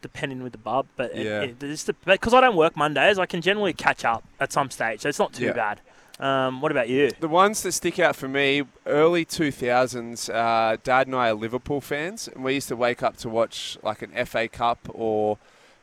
depending 0.04 0.42
with 0.42 0.52
the 0.52 0.58
bub, 0.58 0.86
but 0.96 1.16
Yeah. 1.16 1.46
because 1.46 2.34
I 2.34 2.40
don't 2.42 2.56
work 2.56 2.76
Mondays, 2.76 3.18
I 3.18 3.24
can 3.24 3.40
generally 3.40 3.72
catch 3.72 4.04
up 4.04 4.22
at 4.38 4.52
some 4.52 4.70
stage, 4.70 5.00
so 5.00 5.08
it's 5.08 5.18
not 5.18 5.32
too 5.32 5.46
Yeah. 5.46 5.52
bad. 5.52 5.80
Um, 6.20 6.60
what 6.60 6.70
about 6.70 6.90
you? 6.90 7.10
The 7.18 7.26
ones 7.26 7.62
that 7.62 7.72
stick 7.72 7.98
out 7.98 8.14
for 8.14 8.28
me, 8.28 8.62
early 8.86 9.24
2000s, 9.24 10.28
uh, 10.28 10.76
Dad 10.84 11.06
and 11.06 11.16
I 11.16 11.30
are 11.30 11.34
Liverpool 11.34 11.80
fans, 11.80 12.28
and 12.28 12.44
we 12.44 12.52
used 12.54 12.68
to 12.68 12.76
wake 12.76 13.02
up 13.02 13.16
to 13.18 13.28
watch 13.30 13.78
like 13.82 14.02
an 14.02 14.12
FA 14.26 14.46
Cup 14.46 14.78
or 14.92 15.38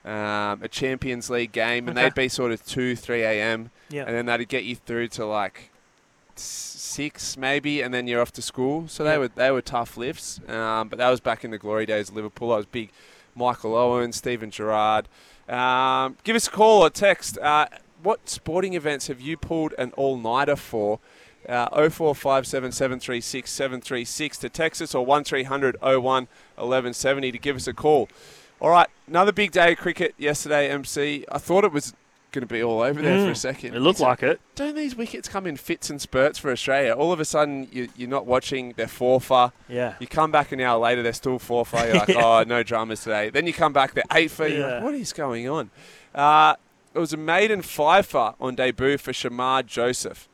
um, 0.05 0.61
a 0.63 0.67
Champions 0.69 1.29
League 1.29 1.51
game, 1.51 1.87
and 1.87 1.97
Okay. 1.97 2.07
they'd 2.07 2.15
be 2.15 2.29
sort 2.29 2.51
of 2.51 2.63
2, 2.65 2.95
3 2.95 3.23
a.m., 3.23 3.71
Yeah. 3.89 4.03
and 4.05 4.15
then 4.15 4.25
that'd 4.27 4.47
get 4.47 4.63
you 4.63 4.75
through 4.75 5.07
to 5.09 5.25
like 5.25 5.69
six 6.35 7.37
maybe, 7.37 7.81
and 7.81 7.93
then 7.93 8.07
you're 8.07 8.21
off 8.21 8.31
to 8.33 8.41
school. 8.41 8.87
So 8.87 9.03
Yeah. 9.03 9.11
they 9.11 9.17
were 9.17 9.27
they 9.27 9.51
were 9.51 9.61
tough 9.61 9.97
lifts, 9.97 10.39
um, 10.47 10.87
but 10.87 10.97
that 10.97 11.09
was 11.09 11.19
back 11.19 11.43
in 11.43 11.51
the 11.51 11.57
glory 11.57 11.85
days 11.85 12.09
of 12.09 12.15
Liverpool. 12.15 12.51
I 12.53 12.57
was 12.57 12.65
big 12.65 12.89
Michael 13.35 13.75
Owen, 13.75 14.11
Steven 14.11 14.51
Gerrard. 14.51 15.07
Um, 15.47 16.17
give 16.23 16.35
us 16.35 16.47
a 16.47 16.51
call 16.51 16.83
or 16.83 16.89
text. 16.89 17.37
Uh, 17.37 17.67
what 18.03 18.29
sporting 18.29 18.73
events 18.73 19.07
have 19.07 19.21
you 19.21 19.37
pulled 19.37 19.73
an 19.77 19.91
all-nighter 19.95 20.55
for? 20.55 20.99
Uh, 21.49 21.67
0457 21.89 22.71
736 22.71 23.49
736 23.49 24.37
to 24.37 24.47
Texas 24.49 24.93
or 24.93 25.03
1300 25.03 25.75
01 25.81 26.01
1170 26.03 27.31
to 27.31 27.37
give 27.39 27.55
us 27.55 27.67
a 27.67 27.73
call. 27.73 28.07
All 28.59 28.69
right, 28.69 28.87
another 29.07 29.31
big 29.31 29.51
day 29.51 29.71
of 29.71 29.79
cricket 29.79 30.13
yesterday, 30.19 30.69
MC. 30.69 31.25
I 31.31 31.39
thought 31.39 31.63
it 31.63 31.71
was 31.71 31.95
going 32.31 32.47
to 32.47 32.53
be 32.53 32.63
all 32.63 32.81
over 32.81 33.01
there 33.01 33.17
for 33.25 33.29
a 33.31 33.33
Mm, 33.33 33.37
second. 33.37 33.75
It 33.75 33.79
looked 33.79 33.97
Is 33.97 34.01
it- 34.01 34.05
like 34.05 34.23
it. 34.23 34.39
don't 34.55 34.75
these 34.75 34.95
wickets 34.95 35.27
come 35.27 35.45
in 35.45 35.57
fits 35.57 35.89
and 35.89 35.99
spurts 36.01 36.39
for 36.39 36.51
Australia? 36.51 36.93
All 36.93 37.11
of 37.11 37.19
a 37.19 37.25
sudden, 37.25 37.67
you, 37.71 37.89
you're 37.97 38.09
not 38.09 38.25
watching, 38.25 38.73
they're 38.77 38.87
four 38.87 39.19
for. 39.19 39.51
Yeah. 39.67 39.95
You 39.99 40.07
come 40.07 40.31
back 40.31 40.51
an 40.51 40.61
hour 40.61 40.79
later, 40.79 41.03
they're 41.03 41.13
still 41.13 41.39
four 41.39 41.65
for. 41.65 41.77
You're 41.85 41.93
like, 42.05 42.09
oh, 42.15 42.43
no 42.47 42.63
dramas 42.63 43.03
today. 43.03 43.29
Then 43.29 43.47
you 43.47 43.53
come 43.53 43.73
back, 43.73 43.93
they're 43.93 44.03
eight 44.13 44.31
for. 44.31 44.47
You're 44.47 44.69
like, 44.75 44.83
what 44.83 44.93
is 44.93 45.11
going 45.13 45.49
on? 45.49 45.69
Uh, 46.15 46.55
it 46.93 46.99
was 46.99 47.13
a 47.13 47.17
maiden 47.17 47.61
five 47.61 48.05
for 48.05 48.35
on 48.39 48.55
debut 48.55 48.97
for 48.97 49.11
Shamar 49.11 49.65
Joseph. 49.65 50.27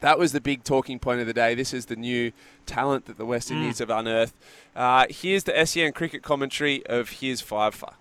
That 0.00 0.18
was 0.18 0.32
the 0.32 0.40
big 0.40 0.64
talking 0.64 0.98
point 0.98 1.20
of 1.20 1.26
the 1.26 1.32
day. 1.32 1.54
This 1.54 1.72
is 1.72 1.86
the 1.86 1.96
new 1.96 2.32
talent 2.66 3.06
that 3.06 3.16
the 3.16 3.24
West 3.24 3.48
Mm. 3.48 3.52
Indies 3.56 3.78
have 3.78 3.88
unearthed. 3.88 4.34
Uh, 4.76 5.06
here's 5.08 5.44
the 5.44 5.64
SEN 5.66 5.92
cricket 5.92 6.22
commentary 6.22 6.84
of 6.86 7.08
his 7.20 7.40
five 7.40 7.74
for. 7.74 7.92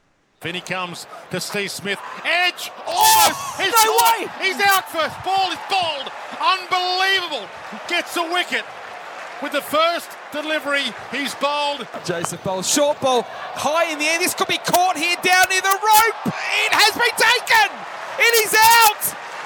In 0.45 0.55
he 0.55 0.61
comes 0.61 1.07
to 1.31 1.39
Steve 1.39 1.71
Smith. 1.71 1.99
Edge! 2.25 2.69
Almost! 2.85 3.61
He's 3.61 3.71
no 3.71 3.97
caught. 3.97 4.19
way! 4.19 4.27
He's 4.43 4.59
out 4.59 4.91
first. 4.91 5.15
Ball 5.23 5.51
is 5.51 5.59
bowled. 5.71 6.11
Unbelievable. 6.35 7.47
Gets 7.87 8.17
a 8.17 8.23
wicket. 8.23 8.65
With 9.41 9.53
the 9.53 9.61
first 9.61 10.09
delivery, 10.31 10.83
he's 11.11 11.33
bowled. 11.35 11.87
Joseph 12.05 12.43
bowls 12.43 12.67
short 12.67 12.99
ball 12.99 13.23
high 13.55 13.91
in 13.91 13.99
the 13.99 14.05
air. 14.05 14.19
This 14.19 14.33
could 14.33 14.47
be 14.47 14.59
caught 14.59 14.97
here 14.97 15.15
down 15.23 15.47
near 15.49 15.61
the 15.61 15.79
rope. 15.79 16.27
It 16.27 16.71
has 16.75 16.91
been 16.91 17.15
taken. 17.15 17.67
It 18.19 18.33
is 18.43 18.55
out. 18.55 19.03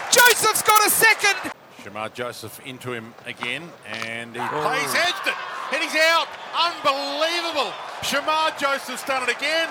Joseph's 0.09 0.61
got 0.61 0.85
a 0.85 0.89
second. 0.89 1.53
Shamar 1.81 2.13
Joseph 2.13 2.59
into 2.65 2.91
him 2.91 3.13
again, 3.25 3.69
and 3.85 4.33
he 4.33 4.41
oh. 4.41 4.61
plays 4.65 4.93
edged 4.93 5.27
it, 5.29 5.37
and 5.73 5.81
he's 5.81 5.95
out. 6.13 6.27
Unbelievable. 6.57 7.71
Shamar 8.01 8.57
Joseph's 8.57 9.03
done 9.05 9.23
it 9.23 9.35
again. 9.35 9.69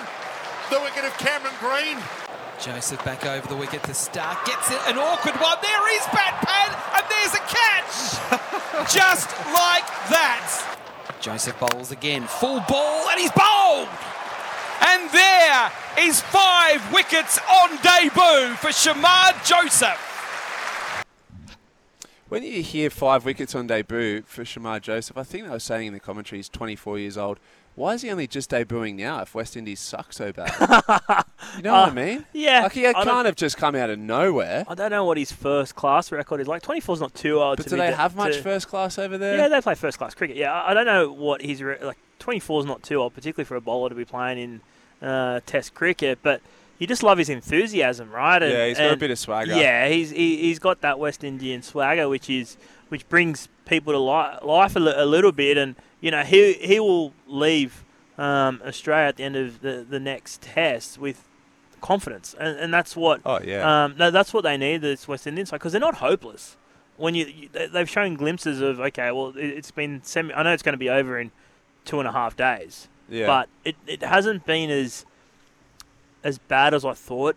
The 0.69 0.81
wicket 0.81 1.05
of 1.05 1.17
Cameron 1.17 1.53
Green. 1.61 1.97
Joseph 2.59 3.03
back 3.05 3.25
over 3.25 3.47
the 3.47 3.55
wicket 3.55 3.83
to 3.83 3.91
Starc. 3.91 4.43
Gets 4.45 4.69
it 4.69 4.79
an 4.87 4.97
awkward 4.97 5.35
one. 5.35 5.57
There 5.61 5.95
is 5.95 6.05
bat 6.11 6.43
pad, 6.43 6.75
and 6.97 7.05
there's 7.07 7.33
a 7.33 7.43
catch. 7.47 8.93
Just 8.93 9.29
like 9.53 9.87
that. 10.09 10.77
Joseph 11.21 11.57
bowls 11.57 11.91
again. 11.91 12.23
Full 12.27 12.59
ball, 12.67 13.07
and 13.09 13.19
he's 13.19 13.31
bowled. 13.31 13.87
And 14.81 15.09
there 15.11 15.71
is 15.99 16.19
five 16.19 16.91
wickets 16.91 17.39
on 17.49 17.69
debut 17.77 18.55
for 18.55 18.69
Shamar 18.69 19.41
Joseph. 19.45 20.15
When 22.27 22.43
you 22.43 22.61
hear 22.61 22.89
five 22.89 23.23
wickets 23.23 23.55
on 23.55 23.67
debut 23.67 24.23
for 24.23 24.43
Shamar 24.43 24.81
Joseph, 24.81 25.17
I 25.17 25.23
think 25.23 25.45
they 25.45 25.49
were 25.49 25.59
saying 25.59 25.87
in 25.87 25.93
the 25.93 26.01
commentary 26.01 26.39
he's 26.39 26.49
24 26.49 26.99
years 26.99 27.17
old. 27.17 27.39
Why 27.77 27.93
is 27.93 28.01
he 28.01 28.09
only 28.09 28.25
just 28.25 28.49
debuting 28.49 28.95
now 28.95 29.21
if 29.21 29.35
West 29.35 29.55
Indies 29.55 29.79
suck 29.79 30.11
so 30.11 30.31
bad? 30.33 30.51
you 31.57 31.61
know 31.61 31.73
what 31.73 31.89
I 31.89 31.93
mean? 31.93 32.25
yeah, 32.33 32.63
Like 32.63 32.71
he 32.71 32.81
can't 32.81 33.25
have 33.27 33.35
just 33.35 33.55
come 33.55 33.75
out 33.75 33.91
of 33.91 33.99
nowhere. 33.99 34.65
I 34.67 34.73
don't 34.73 34.89
know 34.89 35.05
what 35.05 35.17
his 35.17 35.31
first 35.31 35.75
class 35.75 36.11
record 36.11 36.41
is 36.41 36.47
like. 36.47 36.63
24 36.63 36.95
is 36.95 37.01
not 37.01 37.13
too 37.13 37.39
old 37.39 37.57
But 37.57 37.67
do 37.67 37.77
they 37.77 37.91
have 37.91 38.15
much 38.15 38.37
to- 38.37 38.41
first 38.41 38.67
class 38.67 38.97
over 38.97 39.19
there? 39.19 39.37
Yeah, 39.37 39.47
they 39.47 39.61
play 39.61 39.75
first 39.75 39.99
class 39.99 40.15
cricket. 40.15 40.37
Yeah, 40.37 40.51
I 40.53 40.71
I 40.71 40.73
don't 40.73 40.87
know 40.87 41.11
what 41.11 41.41
his 41.43 41.61
re- 41.61 41.77
like. 41.83 41.97
24 42.17 42.61
is 42.61 42.65
not 42.65 42.81
too 42.81 42.95
old, 42.95 43.13
particularly 43.13 43.45
for 43.45 43.55
a 43.55 43.61
bowler 43.61 43.89
to 43.89 43.95
be 43.95 44.03
playing 44.05 44.39
in 45.01 45.07
uh, 45.07 45.39
Test 45.45 45.75
cricket. 45.75 46.17
But 46.23 46.41
you 46.79 46.87
just 46.87 47.03
love 47.03 47.19
his 47.19 47.29
enthusiasm, 47.29 48.09
right? 48.11 48.41
And, 48.41 48.51
Yeah, 48.51 48.67
he's 48.69 48.77
got 48.79 48.91
a 48.93 48.97
bit 48.97 49.11
of 49.11 49.19
swagger. 49.19 49.53
Yeah, 49.55 49.87
he's 49.87 50.09
he, 50.09 50.37
he's 50.37 50.57
got 50.57 50.81
that 50.81 50.97
West 50.97 51.23
Indian 51.23 51.61
swagger, 51.61 52.09
which 52.09 52.27
is 52.27 52.57
which 52.89 53.07
brings 53.09 53.47
people 53.65 53.93
to 53.93 53.99
li- 53.99 54.37
life 54.47 54.75
a, 54.75 54.79
li- 54.79 54.93
a 54.95 55.05
little 55.05 55.31
bit, 55.31 55.57
and 55.57 55.75
you 56.01 56.11
know 56.11 56.23
he 56.23 56.53
he 56.53 56.79
will 56.79 57.13
leave 57.27 57.83
um, 58.17 58.61
Australia 58.65 59.07
at 59.09 59.17
the 59.17 59.23
end 59.23 59.35
of 59.35 59.61
the, 59.61 59.85
the 59.89 59.99
next 59.99 60.41
test 60.41 60.97
with 60.97 61.23
confidence, 61.81 62.35
and, 62.39 62.57
and 62.59 62.73
that's 62.73 62.95
what 62.95 63.21
Oh 63.25 63.39
yeah. 63.43 63.85
um, 63.85 63.95
no, 63.97 64.09
that's 64.11 64.33
what 64.33 64.43
they 64.43 64.57
need. 64.57 64.81
This 64.81 65.07
West 65.07 65.27
Indian 65.27 65.45
side 65.45 65.57
because 65.57 65.71
they're 65.73 65.81
not 65.81 65.95
hopeless. 65.95 66.57
When 66.97 67.13
you, 67.13 67.25
you 67.27 67.49
they- 67.51 67.67
they've 67.67 67.89
shown 67.89 68.15
glimpses 68.15 68.59
of 68.61 68.79
okay, 68.79 69.11
well 69.11 69.29
it, 69.37 69.45
it's 69.45 69.71
been 69.71 70.01
semi. 70.03 70.33
I 70.33 70.43
know 70.43 70.51
it's 70.53 70.63
going 70.63 70.73
to 70.73 70.77
be 70.79 70.89
over 70.89 71.19
in 71.19 71.31
two 71.85 71.99
and 71.99 72.07
a 72.07 72.11
half 72.11 72.35
days, 72.35 72.87
yeah. 73.07 73.27
but 73.27 73.49
it, 73.63 73.75
it 73.85 74.01
hasn't 74.01 74.45
been 74.45 74.69
as 74.71 75.05
as 76.23 76.37
bad 76.39 76.73
as 76.73 76.83
I 76.83 76.93
thought 76.93 77.35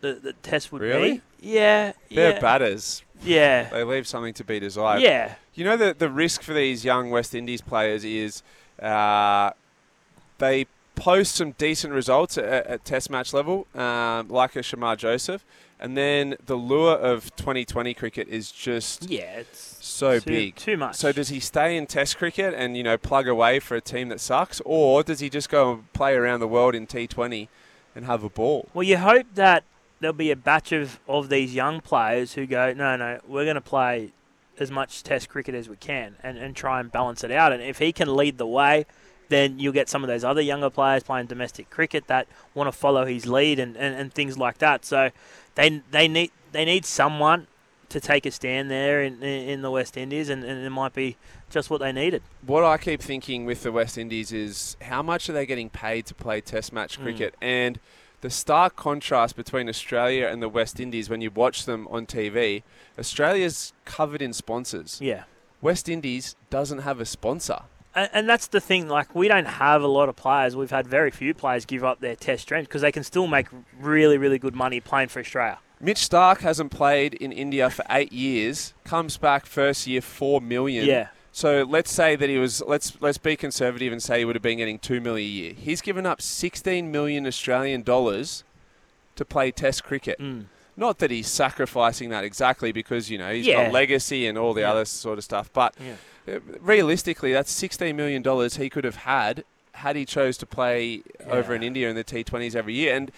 the, 0.00 0.14
the 0.14 0.32
test 0.34 0.70
would 0.72 0.82
Really? 0.82 1.14
be. 1.14 1.22
Yeah, 1.40 1.92
they're 2.10 2.32
yeah, 2.34 2.40
batters. 2.40 3.02
yeah, 3.22 3.68
They 3.70 3.84
leave 3.84 4.06
something 4.08 4.34
to 4.34 4.44
be 4.44 4.58
desired. 4.60 5.02
yeah. 5.02 5.34
You 5.54 5.64
know 5.64 5.76
the 5.76 5.94
the 5.96 6.08
risk 6.08 6.42
for 6.42 6.52
these 6.54 6.84
young 6.84 7.10
West 7.10 7.34
Indies 7.34 7.60
players 7.60 8.04
is 8.04 8.42
uh, 8.80 9.50
they 10.38 10.66
post 10.94 11.36
some 11.36 11.52
decent 11.52 11.92
results 11.92 12.38
at, 12.38 12.44
at 12.44 12.84
Test 12.84 13.10
match 13.10 13.32
level, 13.32 13.66
um, 13.74 14.28
like 14.28 14.56
a 14.56 14.60
Shamar 14.60 14.96
Joseph, 14.96 15.44
and 15.80 15.96
then 15.96 16.36
the 16.44 16.54
lure 16.56 16.94
of 16.96 17.34
2020 17.36 17.94
cricket 17.94 18.28
is 18.28 18.50
just 18.52 19.08
Yeah, 19.10 19.38
it's 19.40 19.78
so 19.84 20.18
too, 20.20 20.26
big. 20.26 20.56
Too 20.56 20.76
much. 20.76 20.96
So 20.96 21.12
does 21.12 21.28
he 21.28 21.40
stay 21.40 21.76
in 21.76 21.86
Test 21.86 22.18
cricket 22.18 22.54
and 22.54 22.76
you 22.76 22.82
know 22.82 22.96
plug 22.96 23.26
away 23.28 23.58
for 23.60 23.76
a 23.76 23.80
team 23.80 24.08
that 24.10 24.20
sucks, 24.20 24.60
or 24.64 25.02
does 25.02 25.20
he 25.20 25.28
just 25.30 25.48
go 25.48 25.72
and 25.72 25.92
play 25.92 26.14
around 26.14 26.40
the 26.40 26.48
world 26.48 26.74
in 26.74 26.86
T20 26.86 27.48
and 27.96 28.04
have 28.06 28.22
a 28.22 28.28
ball? 28.30 28.68
Well, 28.74 28.84
you 28.84 28.98
hope 28.98 29.26
that 29.34 29.64
there'll 30.00 30.14
be 30.14 30.30
a 30.30 30.36
batch 30.36 30.72
of, 30.72 31.00
of 31.08 31.28
these 31.28 31.54
young 31.54 31.80
players 31.80 32.34
who 32.34 32.46
go, 32.46 32.72
no, 32.72 32.96
no, 32.96 33.20
we're 33.26 33.44
going 33.44 33.56
to 33.56 33.60
play 33.60 34.12
as 34.58 34.70
much 34.70 35.02
Test 35.02 35.28
cricket 35.28 35.54
as 35.54 35.68
we 35.68 35.76
can 35.76 36.16
and, 36.22 36.38
and 36.38 36.54
try 36.54 36.80
and 36.80 36.90
balance 36.90 37.22
it 37.24 37.30
out. 37.30 37.52
And 37.52 37.62
if 37.62 37.78
he 37.78 37.92
can 37.92 38.14
lead 38.16 38.38
the 38.38 38.46
way, 38.46 38.86
then 39.28 39.58
you'll 39.58 39.72
get 39.72 39.88
some 39.88 40.02
of 40.02 40.08
those 40.08 40.24
other 40.24 40.40
younger 40.40 40.70
players 40.70 41.02
playing 41.02 41.26
domestic 41.26 41.70
cricket 41.70 42.06
that 42.06 42.26
want 42.54 42.66
to 42.68 42.72
follow 42.72 43.04
his 43.04 43.26
lead 43.26 43.58
and, 43.58 43.76
and, 43.76 43.94
and 43.94 44.12
things 44.12 44.38
like 44.38 44.58
that. 44.58 44.84
So 44.84 45.10
they 45.54 45.82
they 45.90 46.08
need 46.08 46.30
they 46.52 46.64
need 46.64 46.84
someone 46.86 47.46
to 47.90 48.00
take 48.00 48.26
a 48.26 48.30
stand 48.30 48.70
there 48.70 49.02
in, 49.02 49.22
in 49.22 49.62
the 49.62 49.70
West 49.70 49.96
Indies, 49.96 50.28
and, 50.28 50.44
and 50.44 50.64
it 50.64 50.70
might 50.70 50.92
be 50.94 51.16
just 51.50 51.70
what 51.70 51.80
they 51.80 51.92
needed. 51.92 52.22
What 52.44 52.64
I 52.64 52.76
keep 52.78 53.00
thinking 53.00 53.44
with 53.46 53.62
the 53.62 53.72
West 53.72 53.96
Indies 53.96 54.32
is 54.32 54.76
how 54.82 55.02
much 55.02 55.30
are 55.30 55.32
they 55.32 55.46
getting 55.46 55.70
paid 55.70 56.04
to 56.06 56.14
play 56.14 56.40
Test 56.40 56.72
match 56.72 56.98
Mm. 56.98 57.02
cricket? 57.02 57.34
And 57.40 57.78
the 58.20 58.30
stark 58.30 58.76
contrast 58.76 59.36
between 59.36 59.68
Australia 59.68 60.26
and 60.26 60.42
the 60.42 60.48
West 60.48 60.80
Indies 60.80 61.08
when 61.08 61.20
you 61.20 61.30
watch 61.30 61.64
them 61.66 61.86
on 61.88 62.06
TV, 62.06 62.62
Australia's 62.98 63.72
covered 63.84 64.22
in 64.22 64.32
sponsors. 64.32 65.00
Yeah. 65.00 65.24
West 65.60 65.88
Indies 65.88 66.36
doesn't 66.50 66.80
have 66.80 67.00
a 67.00 67.04
sponsor. 67.04 67.62
And, 67.94 68.10
and 68.12 68.28
that's 68.28 68.48
the 68.48 68.60
thing. 68.60 68.88
Like 68.88 69.14
we 69.14 69.28
don't 69.28 69.46
have 69.46 69.82
a 69.82 69.86
lot 69.86 70.08
of 70.08 70.16
players. 70.16 70.56
We've 70.56 70.70
had 70.70 70.86
very 70.86 71.10
few 71.10 71.34
players 71.34 71.64
give 71.64 71.84
up 71.84 72.00
their 72.00 72.16
Test 72.16 72.42
strength 72.42 72.68
because 72.68 72.82
they 72.82 72.92
can 72.92 73.04
still 73.04 73.26
make 73.26 73.46
really, 73.78 74.18
really 74.18 74.38
good 74.38 74.54
money 74.54 74.80
playing 74.80 75.08
for 75.08 75.20
Australia. 75.20 75.58
Mitch 75.80 75.98
Starc 75.98 76.38
hasn't 76.38 76.72
played 76.72 77.14
in 77.14 77.30
India 77.30 77.70
for 77.70 77.84
eight 77.88 78.12
years. 78.12 78.74
Comes 78.84 79.16
back 79.16 79.46
first 79.46 79.86
year 79.86 80.00
four 80.00 80.40
million. 80.40 80.86
Yeah. 80.86 81.08
So 81.38 81.62
let's 81.62 81.92
say 81.92 82.16
that 82.16 82.28
he 82.28 82.36
was. 82.36 82.62
Let's 82.66 83.00
let's 83.00 83.16
be 83.16 83.36
conservative 83.36 83.92
and 83.92 84.02
say 84.02 84.18
he 84.18 84.24
would 84.24 84.34
have 84.34 84.42
been 84.42 84.58
getting 84.58 84.76
two 84.80 85.00
million 85.00 85.24
a 85.24 85.30
year. 85.30 85.52
He's 85.52 85.80
given 85.80 86.04
up 86.04 86.20
sixteen 86.20 86.90
million 86.90 87.28
Australian 87.28 87.82
dollars 87.82 88.42
to 89.14 89.24
play 89.24 89.52
Test 89.52 89.84
cricket. 89.84 90.18
Mm. 90.18 90.46
Not 90.76 90.98
that 90.98 91.12
he's 91.12 91.28
sacrificing 91.28 92.10
that 92.10 92.24
exactly 92.24 92.72
because 92.72 93.08
you 93.08 93.18
know 93.18 93.32
he's 93.32 93.46
Yeah. 93.46 93.66
got 93.66 93.72
legacy 93.72 94.26
and 94.26 94.36
all 94.36 94.52
the 94.52 94.62
Yeah. 94.62 94.72
other 94.72 94.84
sort 94.84 95.16
of 95.16 95.22
stuff. 95.22 95.48
But 95.52 95.76
Yeah. 95.80 96.34
uh, 96.34 96.40
realistically, 96.58 97.32
that's 97.32 97.52
sixteen 97.52 97.94
million 97.94 98.20
dollars 98.20 98.56
he 98.56 98.68
could 98.68 98.82
have 98.82 98.96
had 98.96 99.44
had 99.74 99.94
he 99.94 100.04
chose 100.04 100.36
to 100.38 100.46
play 100.46 101.02
over 101.30 101.54
in 101.54 101.62
India 101.62 101.88
in 101.88 101.94
the 101.94 102.02
T20s 102.02 102.56
every 102.56 102.74
year. 102.74 102.96
And 102.96 103.12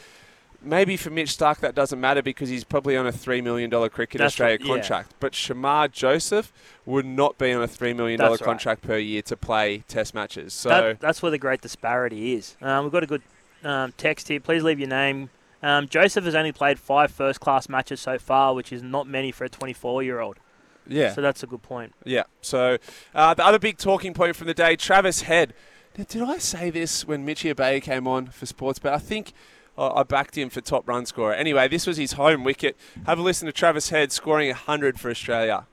maybe 0.62 0.96
for 0.96 1.10
Mitch 1.10 1.36
Starc 1.36 1.58
that 1.58 1.74
doesn't 1.74 2.00
matter 2.00 2.22
because 2.22 2.48
he's 2.48 2.64
probably 2.64 2.96
on 2.96 3.06
a 3.06 3.12
three 3.12 3.40
million 3.40 3.70
dollar 3.70 3.88
cricket 3.88 4.18
That's 4.18 4.32
Australia 4.32 4.58
right, 4.58 4.66
yeah. 4.66 4.74
contract. 4.74 5.14
But 5.20 5.32
Shamar 5.32 5.90
Joseph 5.90 6.52
would 6.86 7.06
not 7.06 7.38
be 7.38 7.52
on 7.52 7.62
a 7.62 7.68
three 7.68 7.92
million 7.92 8.18
dollar 8.18 8.32
right. 8.32 8.40
contract 8.40 8.82
per 8.82 8.98
year 8.98 9.22
to 9.22 9.36
play 9.36 9.84
Test 9.88 10.14
matches. 10.14 10.52
So 10.52 10.68
That, 10.68 11.00
that's 11.00 11.22
where 11.22 11.30
the 11.30 11.38
great 11.38 11.60
disparity 11.60 12.34
is. 12.34 12.56
Um, 12.60 12.84
we've 12.84 12.92
got 12.92 13.02
a 13.02 13.06
good 13.06 13.22
um, 13.64 13.92
text 13.96 14.28
here. 14.28 14.40
Please 14.40 14.62
leave 14.62 14.78
your 14.78 14.88
name. 14.88 15.30
Um, 15.62 15.88
Joseph 15.88 16.24
has 16.24 16.34
only 16.34 16.52
played 16.52 16.78
five 16.78 17.10
first 17.10 17.40
class 17.40 17.68
matches 17.68 18.00
so 18.00 18.18
far, 18.18 18.54
which 18.54 18.72
is 18.72 18.82
not 18.82 19.06
many 19.06 19.30
for 19.30 19.44
a 19.44 19.48
24 19.48 20.02
year 20.02 20.20
old. 20.20 20.38
yeah, 20.86 21.12
So 21.12 21.20
that's 21.20 21.42
a 21.42 21.46
good 21.46 21.62
point. 21.62 21.92
Yeah. 22.04 22.24
So 22.40 22.78
uh, 23.14 23.34
the 23.34 23.44
other 23.44 23.58
big 23.58 23.76
talking 23.76 24.14
point 24.14 24.36
from 24.36 24.46
the 24.46 24.54
day, 24.54 24.76
Travis 24.76 25.22
Head. 25.22 25.52
Now, 25.98 26.04
did 26.08 26.22
I 26.22 26.38
say 26.38 26.70
this 26.70 27.06
when 27.06 27.26
Mitchie 27.26 27.50
Abey 27.50 27.82
came 27.82 28.06
on 28.06 28.28
for 28.28 28.46
Sportsbet? 28.46 28.92
I 28.92 28.98
think 28.98 29.32
I 29.80 30.02
backed 30.02 30.36
him 30.36 30.50
for 30.50 30.60
top 30.60 30.86
run 30.86 31.06
scorer. 31.06 31.32
Anyway, 31.32 31.66
this 31.68 31.86
was 31.86 31.96
his 31.96 32.12
home 32.12 32.44
wicket. 32.44 32.76
Have 33.06 33.18
a 33.18 33.22
listen 33.22 33.46
to 33.46 33.52
Travis 33.52 33.88
Head 33.88 34.12
scoring 34.12 34.48
100 34.48 35.00
for 35.00 35.10
Australia. 35.10 35.66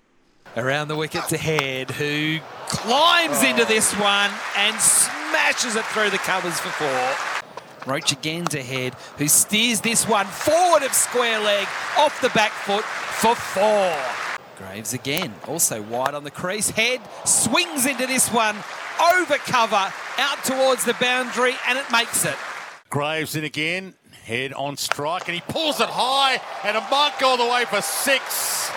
Around 0.55 0.87
the 0.87 0.95
wicket 0.95 1.27
to 1.27 1.37
Head, 1.37 1.91
who 1.91 2.39
climbs 2.67 3.43
into 3.43 3.65
this 3.65 3.93
one 3.95 4.31
and 4.55 4.79
smashes 4.79 5.75
it 5.75 5.85
through 5.87 6.09
the 6.09 6.17
covers 6.19 6.57
for 6.59 6.69
four. 6.69 7.91
Roach 7.91 8.11
again 8.11 8.45
to 8.45 8.63
Head, 8.63 8.95
who 9.17 9.27
steers 9.27 9.81
this 9.81 10.07
one 10.07 10.25
forward 10.25 10.83
of 10.83 10.93
square 10.93 11.39
leg 11.39 11.67
off 11.97 12.17
the 12.21 12.29
back 12.29 12.51
foot 12.51 12.83
for 12.83 13.35
four. 13.35 13.93
Greaves 14.57 14.93
again, 14.93 15.33
also 15.47 15.81
wide 15.81 16.15
on 16.15 16.23
the 16.23 16.31
crease. 16.31 16.69
Head 16.69 17.01
swings 17.25 17.85
into 17.85 18.07
this 18.07 18.29
one 18.29 18.55
over 19.13 19.35
cover 19.35 19.93
out 20.17 20.43
towards 20.43 20.85
the 20.85 20.95
boundary 20.95 21.53
and 21.67 21.77
it 21.77 21.85
makes 21.91 22.25
it. 22.25 22.35
Greaves 22.89 23.35
in 23.35 23.43
again, 23.43 23.95
head 24.23 24.53
on 24.53 24.77
strike, 24.77 25.27
and 25.27 25.35
he 25.35 25.41
pulls 25.51 25.81
it 25.81 25.91
high, 25.91 26.39
and 26.63 26.77
a 26.77 26.83
go 27.19 27.35
all 27.35 27.37
the 27.37 27.43
way 27.43 27.65
for 27.67 27.81
six. 27.83 28.71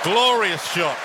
Glorious 0.00 0.64
shot. 0.72 0.96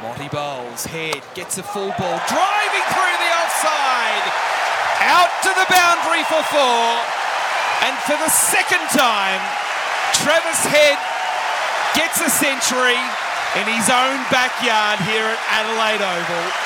Motie 0.00 0.32
bowls, 0.32 0.88
head, 0.88 1.20
gets 1.36 1.60
a 1.60 1.62
full 1.62 1.92
ball, 2.00 2.16
driving 2.32 2.86
through 2.96 3.16
the 3.20 3.30
offside. 3.44 4.24
Out 5.04 5.32
to 5.44 5.52
the 5.52 5.68
boundary 5.68 6.24
for 6.32 6.40
four. 6.48 6.88
And 7.84 7.92
for 8.08 8.16
the 8.16 8.32
second 8.32 8.88
time, 8.96 9.40
Travis 10.16 10.64
Head 10.64 10.96
gets 11.92 12.24
a 12.24 12.32
century 12.32 12.96
in 13.60 13.68
his 13.68 13.92
own 13.92 14.16
backyard 14.32 14.96
here 15.04 15.28
at 15.28 15.40
Adelaide 15.60 16.00
Oval. 16.00 16.63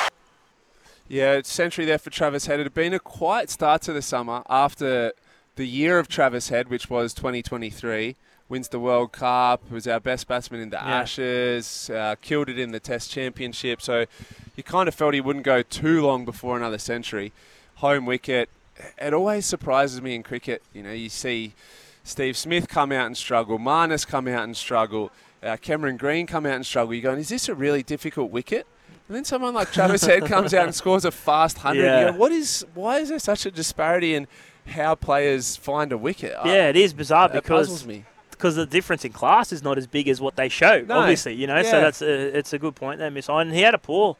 Yeah, 1.09 1.41
century 1.43 1.85
there 1.85 1.97
for 1.97 2.11
Travis 2.11 2.45
Head. 2.45 2.59
It 2.59 2.63
had 2.67 2.73
been 2.75 2.93
a 2.93 2.99
quiet 2.99 3.49
start 3.49 3.81
to 3.83 3.93
the 3.93 4.01
summer 4.01 4.43
after 4.47 5.13
the 5.55 5.65
year 5.65 5.97
of 5.97 6.07
Travis 6.07 6.49
Head, 6.49 6.69
which 6.69 6.87
was 6.87 7.15
2023. 7.15 8.15
Wins 8.47 8.67
the 8.67 8.79
World 8.79 9.11
Cup, 9.11 9.71
was 9.71 9.87
our 9.87 9.99
best 9.99 10.27
batsman 10.27 10.61
in 10.61 10.69
the 10.69 10.77
Yeah. 10.77 11.01
Ashes, 11.01 11.89
uh, 11.89 12.13
killed 12.21 12.47
it 12.47 12.59
in 12.59 12.73
the 12.73 12.79
Test 12.79 13.09
Championship. 13.09 13.81
So 13.81 14.05
you 14.55 14.61
kind 14.61 14.87
of 14.87 14.93
felt 14.93 15.15
he 15.15 15.21
wouldn't 15.21 15.45
go 15.45 15.63
too 15.63 16.03
long 16.05 16.25
before 16.25 16.55
another 16.55 16.77
century. 16.77 17.31
Home 17.77 18.05
wicket. 18.05 18.47
It 19.01 19.11
always 19.11 19.47
surprises 19.47 20.03
me 20.03 20.13
in 20.13 20.21
cricket. 20.21 20.61
You 20.73 20.83
know, 20.83 20.93
you 20.93 21.09
see 21.09 21.53
Steve 22.03 22.37
Smith 22.37 22.67
come 22.67 22.91
out 22.91 23.07
and 23.07 23.17
struggle, 23.17 23.57
Marnus 23.57 24.05
come 24.05 24.27
out 24.27 24.43
and 24.43 24.55
struggle, 24.55 25.11
uh, 25.41 25.57
Cameron 25.57 25.97
Green 25.97 26.27
come 26.27 26.45
out 26.45 26.53
and 26.53 26.65
struggle. 26.65 26.93
You're 26.93 27.01
going, 27.01 27.19
is 27.19 27.29
this 27.29 27.49
a 27.49 27.55
really 27.55 27.81
difficult 27.81 28.29
wicket? 28.29 28.67
And 29.09 29.15
then 29.15 29.25
someone 29.25 29.53
like 29.55 29.71
Travis 29.71 30.05
Head 30.05 30.25
comes 30.25 30.53
out 30.53 30.65
and 30.65 30.73
scores 30.75 31.03
a 31.03 31.09
fast 31.11 31.57
hundred. 31.57 31.83
Yeah. 31.83 32.05
You 32.05 32.11
go, 32.11 32.17
what 32.17 32.31
is? 32.31 32.63
Why 32.75 32.99
is 32.99 33.09
there 33.09 33.19
such 33.19 33.45
a 33.47 33.51
disparity 33.51 34.13
in 34.15 34.27
how 34.67 34.93
players 34.95 35.55
find 35.57 35.91
a 35.91 35.97
wicket? 35.97 36.33
I- 36.39 36.47
Yeah, 36.55 36.69
it 36.69 36.75
is 36.77 36.93
bizarre 36.93 37.25
it 37.29 37.33
because 37.33 37.85
because 38.29 38.55
the 38.55 38.65
difference 38.67 39.03
in 39.03 39.11
class 39.11 39.51
is 39.51 39.61
not 39.63 39.77
as 39.77 39.87
big 39.87 40.07
as 40.07 40.21
what 40.21 40.35
they 40.37 40.47
show. 40.47 40.81
No. 40.87 40.99
Obviously, 40.99 41.33
you 41.33 41.47
know. 41.47 41.61
So 41.63 41.81
that's 41.81 42.01
a, 42.01 42.37
it's 42.37 42.53
a 42.53 42.59
good 42.59 42.75
point 42.75 42.99
there, 42.99 43.09
Miss. 43.11 43.27
And 43.29 43.51
he 43.51 43.61
had 43.61 43.73
a 43.73 43.77
poor 43.79 44.15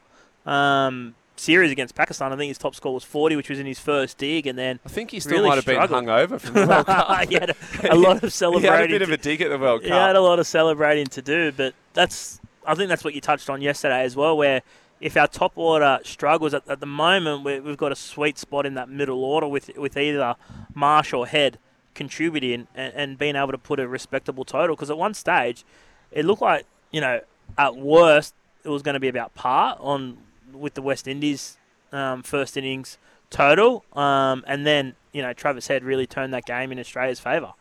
um, 0.45 1.15
series 1.35 1.71
against 1.71 1.95
Pakistan. 1.95 2.33
I 2.33 2.35
think 2.35 2.49
his 2.49 2.57
top 2.57 2.73
score 2.75 2.93
was 2.93 3.03
40, 3.03 3.35
which 3.35 3.49
was 3.49 3.59
in 3.59 3.65
his 3.65 3.79
first 3.79 4.17
dig, 4.17 4.47
and 4.47 4.57
then 4.57 4.79
I 4.85 4.89
think 4.89 5.11
he 5.11 5.19
still 5.19 5.37
really 5.37 5.49
might 5.49 5.55
have 5.55 5.63
struggled. 5.63 5.89
been 5.89 6.05
hungover 6.05 6.41
from 6.41 6.53
the 6.55 6.65
World 6.67 6.85
Cup. 6.87 7.29
he 7.29 7.35
had 7.35 7.51
a, 7.51 7.93
a 7.93 7.95
lot 7.95 8.23
of 8.23 8.33
celebrating. 8.33 8.71
he 8.71 8.81
had 8.81 8.85
a 8.85 8.87
bit 8.87 9.01
of 9.03 9.07
to- 9.09 9.13
a 9.13 9.17
dig 9.17 9.41
at 9.41 9.49
the 9.49 9.57
World 9.59 9.81
Cup. 9.83 9.87
he 9.91 9.95
had 9.95 10.15
a 10.15 10.21
lot 10.21 10.39
of 10.39 10.47
celebrating 10.47 11.05
to 11.07 11.21
do, 11.21 11.51
but 11.51 11.73
that's 11.93 12.41
I 12.69 12.75
think 12.75 12.87
that's 12.87 13.03
what 13.03 13.15
you 13.15 13.21
touched 13.21 13.49
on 13.49 13.61
yesterday 13.61 14.03
as 14.03 14.15
well, 14.15 14.37
where 14.37 14.61
if 15.01 15.17
our 15.17 15.27
top 15.27 15.53
order 15.55 15.99
struggles 16.03 16.53
at, 16.53 16.67
at 16.67 16.79
the 16.79 16.85
moment, 16.85 17.43
we, 17.43 17.59
we've 17.59 17.77
got 17.77 17.91
a 17.91 17.95
sweet 17.95 18.37
spot 18.37 18.67
in 18.67 18.75
that 18.75 18.87
middle 18.87 19.23
order 19.23 19.47
with 19.47 19.71
with 19.75 19.97
either 19.97 20.35
Marsh 20.75 21.11
or 21.11 21.25
Head 21.25 21.57
contributing 21.95 22.67
and, 22.75 22.93
and 22.93 23.17
being 23.17 23.35
able 23.35 23.51
to 23.51 23.57
put 23.57 23.79
a 23.79 23.87
respectable 23.87 24.45
total. 24.45 24.75
Because 24.75 24.91
at 24.91 24.99
one 24.99 25.15
stage, 25.15 25.65
it 26.11 26.25
looked 26.25 26.43
like 26.43 26.67
you 26.91 27.01
know 27.01 27.21
at 27.57 27.75
worst 27.75 28.35
it 28.63 28.69
was 28.69 28.83
going 28.83 28.93
to 28.93 28.99
be 28.99 29.07
about 29.07 29.33
par 29.33 29.75
on 29.79 30.19
with 30.53 30.75
the 30.75 30.83
West 30.83 31.07
Indies 31.07 31.57
um, 31.91 32.21
first 32.21 32.55
innings 32.55 32.99
total, 33.31 33.83
um, 33.93 34.43
and 34.45 34.67
then 34.67 34.93
you 35.11 35.23
know 35.23 35.33
Travis 35.33 35.67
Head 35.67 35.83
really 35.83 36.05
turned 36.05 36.35
that 36.35 36.45
game 36.45 36.71
in 36.71 36.77
Australia's 36.77 37.19
favour. 37.19 37.53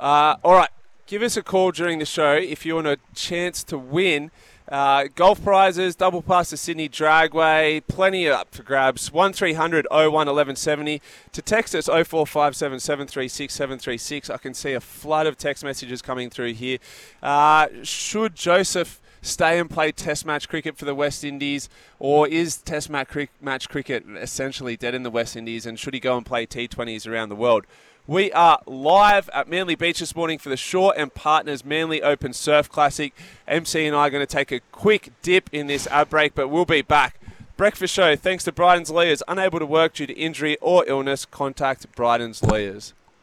Uh, 0.00 0.36
all 0.42 0.54
right, 0.54 0.70
give 1.06 1.20
us 1.20 1.36
a 1.36 1.42
call 1.42 1.70
during 1.70 1.98
the 1.98 2.06
show 2.06 2.32
if 2.32 2.64
you 2.64 2.76
want 2.76 2.86
a 2.86 2.98
chance 3.14 3.62
to 3.64 3.76
win 3.76 4.30
Uh, 4.68 5.04
golf 5.14 5.42
prizes, 5.44 5.94
double 5.94 6.22
pass 6.22 6.48
to 6.50 6.56
Sydney 6.56 6.88
Dragway, 6.88 7.82
plenty 7.86 8.26
up 8.28 8.54
for 8.54 8.62
grabs. 8.62 9.12
1300 9.12 9.86
01 9.90 10.10
1170. 10.10 11.02
To 11.32 11.42
text 11.42 11.74
us 11.74 11.86
0457 11.86 12.80
736 12.80 13.52
736. 13.52 14.30
I 14.30 14.36
can 14.38 14.54
see 14.54 14.72
a 14.72 14.80
flood 14.80 15.26
of 15.26 15.36
text 15.36 15.64
messages 15.64 16.00
coming 16.00 16.30
through 16.30 16.54
here. 16.54 16.78
Uh, 17.22 17.68
should 17.82 18.34
Joseph 18.34 19.02
stay 19.20 19.58
and 19.58 19.70
play 19.70 19.92
Test 19.92 20.24
match 20.24 20.48
cricket 20.48 20.78
for 20.78 20.84
the 20.84 20.94
West 20.94 21.24
Indies, 21.24 21.68
or 21.98 22.26
is 22.28 22.56
Test 22.58 22.88
match, 22.88 23.08
match 23.40 23.68
cricket 23.68 24.04
essentially 24.16 24.76
dead 24.76 24.94
in 24.94 25.02
the 25.02 25.10
West 25.10 25.36
Indies, 25.36 25.66
and 25.66 25.78
should 25.78 25.94
he 25.94 26.00
go 26.00 26.16
and 26.16 26.24
play 26.24 26.46
T20s 26.46 27.06
around 27.10 27.28
the 27.28 27.36
world? 27.36 27.66
We 28.06 28.30
are 28.32 28.60
live 28.66 29.30
at 29.32 29.48
Manly 29.48 29.76
Beach 29.76 30.00
this 30.00 30.14
morning 30.14 30.38
for 30.38 30.50
the 30.50 30.58
Shaw 30.58 30.90
and 30.90 31.14
Partners 31.14 31.64
Manly 31.64 32.02
Open 32.02 32.34
Surf 32.34 32.68
Classic. 32.68 33.14
MC 33.48 33.86
and 33.86 33.96
I 33.96 34.08
are 34.08 34.10
going 34.10 34.20
to 34.20 34.30
take 34.30 34.52
a 34.52 34.60
quick 34.72 35.12
dip 35.22 35.48
in 35.54 35.68
this 35.68 35.86
ad 35.86 36.10
break, 36.10 36.34
but 36.34 36.48
we'll 36.48 36.66
be 36.66 36.82
back. 36.82 37.18
Breakfast 37.56 37.94
show 37.94 38.14
thanks 38.14 38.44
to 38.44 38.52
Bryden's 38.52 38.90
Lawyers. 38.90 39.22
Unable 39.26 39.58
to 39.58 39.64
work 39.64 39.94
due 39.94 40.06
to 40.06 40.12
injury 40.12 40.58
or 40.60 40.84
illness, 40.86 41.24
contact 41.24 41.90
Bryden's 41.96 42.42
Lawyers. 42.42 42.92